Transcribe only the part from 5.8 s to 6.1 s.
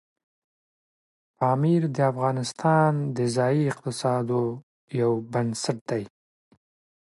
دی.